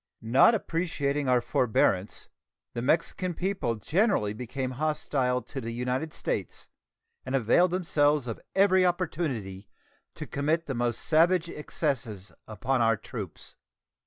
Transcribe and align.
Not 0.23 0.55
appreciating 0.55 1.29
our 1.29 1.41
forbearance, 1.41 2.27
the 2.73 2.81
Mexican 2.81 3.35
people 3.35 3.75
generally 3.75 4.33
became 4.33 4.71
hostile 4.71 5.43
to 5.43 5.61
the 5.61 5.69
United 5.69 6.11
States, 6.11 6.67
and 7.23 7.35
availed 7.35 7.69
themselves 7.69 8.25
of 8.25 8.41
every 8.55 8.83
opportunity 8.83 9.67
to 10.15 10.25
commit 10.25 10.65
the 10.65 10.73
most 10.73 11.01
savage 11.01 11.49
excesses 11.49 12.31
upon 12.47 12.81
our 12.81 12.97
troops. 12.97 13.53